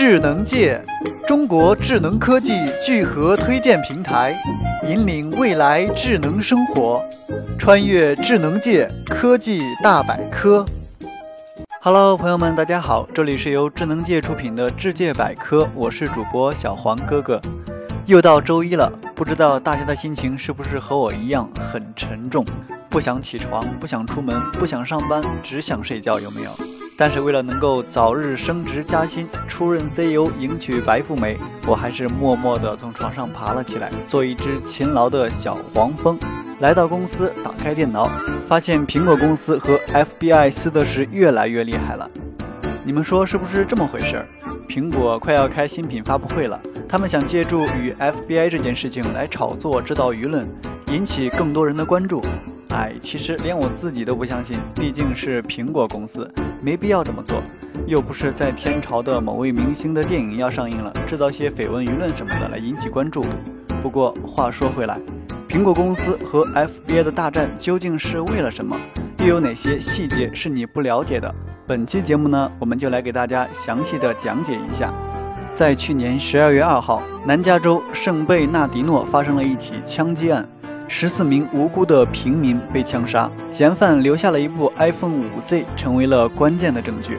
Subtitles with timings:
[0.00, 0.80] 智能界，
[1.26, 4.32] 中国智能科技聚合推荐平台，
[4.86, 7.02] 引领未来智能生活，
[7.58, 10.64] 穿越智能界科技大百科。
[11.80, 17.42] Hello，朋友们，大家好，这里是由智能界出品的智界百科，我是主播小黄哥哥。
[18.06, 22.46] 又到周一了，不知道大家的心情是不是和我一样很沉重，
[22.88, 26.77] 不想起床，不想出门，不想上班，只想睡觉，有没有？
[27.00, 36.18] 但是为了能够早日升职加薪、出任 CEO、迎娶白富美，我还是默默地从床上爬了起来，做一只勤劳的小黄蜂。
[36.58, 38.10] 来到公司，打开电脑，
[38.48, 42.10] 发现苹果公司和 FBI 撕的是越来越厉害了。
[42.84, 44.26] 你们说是不是这么回事？
[44.68, 50.48] 苹果快要开新品发布会了，他们想借助与 FBI 这件事情来炒作、制造舆论，
[50.88, 52.20] 引起更多人的关注。
[52.70, 56.30] 哎，其实连我自己都不相信，毕竟是苹果公司，
[56.60, 57.42] 没必要这么做。
[57.86, 63.24] 又不是在天朝的某位明星的电影要上映了，制造些绯闻舆论什么的来引起关注。
[63.80, 64.98] 不过话说回来，
[65.48, 68.76] 苹果公司和 FBI 的大战究竟是为了什么？
[69.18, 71.32] 又有哪些细节是你不了解的？
[71.66, 74.92] 本期节目呢，我们就来给大家详细的讲解一下。
[75.54, 80.48] 在去年十二月二号，南加州圣贝纳迪诺发生了一起枪击案。
[80.90, 87.18] 十四名无辜的平民被枪杀，嫌犯留下了一部 iPhone 5C，成为了关键的证据。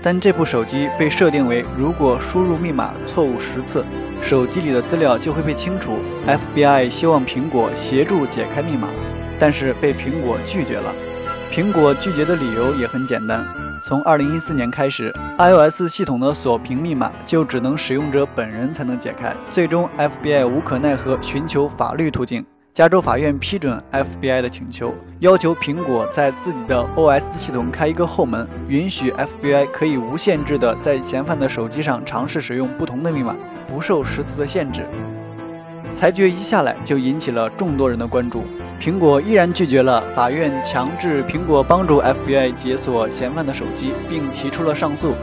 [0.00, 3.84] 但这部手机被设定为，如果输入密码错误十次，
[4.22, 5.98] 手机里的资料就会被清除。
[6.26, 8.88] FBI 希望苹果协助解开密码，
[9.36, 10.94] 但是被苹果拒绝了。
[11.50, 13.44] 苹果拒绝的理由也很简单：
[13.82, 19.34] 从2014年开始，iOS 系统的锁屏密码就只能使用者本人才能解开。
[19.50, 22.46] 最终，FBI 无可奈何，寻求法律途径。
[22.78, 33.34] 加州法院批准 FBI 的请求，要求苹果在自己的 OS 系统开一个后门，允许 FBI 可以无限制的在嫌犯的手机上尝试使用不同的密码，
[33.66, 34.86] 不受十次的限制。
[35.92, 38.44] 裁决一下来就引起了众多人的关注，
[38.80, 45.16] 苹果依然拒绝了法院强制苹果帮助 FBI 解锁嫌犯的手机，并提出了上诉。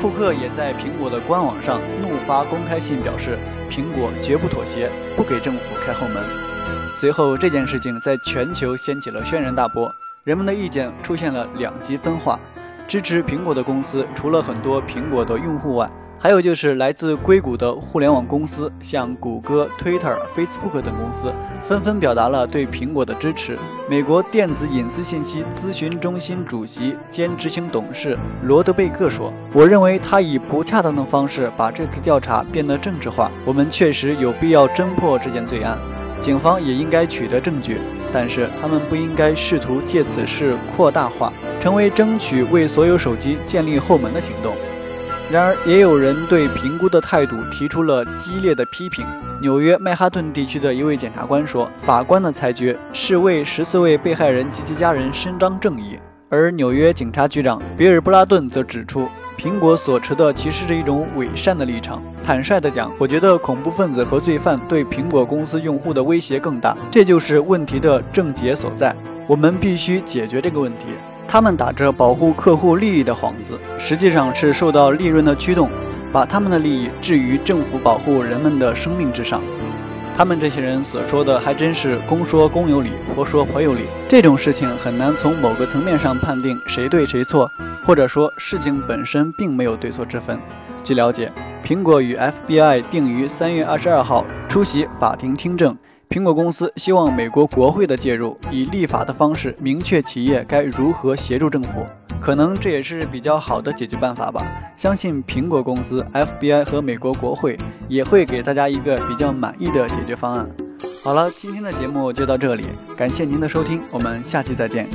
[0.00, 6.51] 库克也在苹果的官网上怒发公开信，表示苹果绝不妥协，不给政府开后门。
[6.94, 9.92] 随后，这件事情在全球掀起了轩然大波，
[10.24, 12.38] 人们的意见出现了两极分化。
[12.86, 21.32] 支持苹果的公司，除了很多苹果的用户外，还有就是来自硅谷的互联网公司，像谷歌、Twitter、Facebook 等公司，
[21.64, 23.58] 纷纷表达了对苹果的支持。
[23.88, 33.30] 美国电子隐私信息咨询中心主席兼执行董事罗德贝克说：“我认为他以不恰当的方式把这次调查变得政治化。
[33.44, 35.76] 我们确实有必要侦破这件罪案。”
[36.22, 37.78] 警方也应该取得证据，
[38.12, 44.54] 但是他们不应该试图借此事扩大化，成为争取为所有手机建立后门的行动。
[45.28, 49.04] 然而，也有人对评估的态度提出了激烈的批评。
[49.40, 55.98] 纽约曼哈顿地区的一位检察官说：“法官的裁决是为十四位被害人及其家人伸张正义。”
[56.30, 59.08] 而纽约警察局长比尔·布拉顿则指出。
[59.42, 62.00] 苹果所持的其实是一种伪善的立场。
[62.22, 68.94] 坦率地讲，我觉得恐怖分子和罪犯对苹果公司用户的威胁更大，这就是问题的症结所在。
[69.26, 70.86] 我们必须解决这个问题。
[71.26, 75.68] 他们打着保护客户利益的幌子，实际上是受到利润的驱动，
[76.12, 79.42] 把他们的利益置于政府保护人们的生命之上。
[80.16, 83.86] 他们这些人所说的还真是公说公有理，婆说婆有理。
[84.08, 87.50] 这种事情很难从某个层面上判定谁对谁错。
[87.84, 90.38] 或者说，事情本身并没有对错之分。
[90.84, 91.30] 据了解，
[91.64, 95.76] 苹果与 FBI 定于三月二十二号出席法庭听证。
[96.08, 101.86] 苹果公司希望美国国会的介入，以立法的方式明确企业该如何协助政府。
[102.20, 104.46] 可能这也是比较好的解决办法吧。
[104.76, 110.48] 相信苹果公司、FBI 和美国国会也会给大家一个比较满意的解决方案。
[111.02, 112.66] 好了，今天的节目就到这里，
[112.96, 114.88] 感谢您的收听，我们下期再见。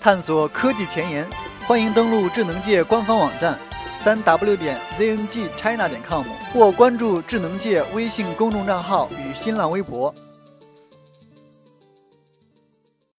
[0.00, 1.51] 探索科技前沿。
[1.72, 3.58] 欢迎登录智能界官方网站，
[4.04, 6.22] 三 w 点 zngchina 点 com，
[6.52, 10.14] 或关注智能界微信公众账号与新浪微博。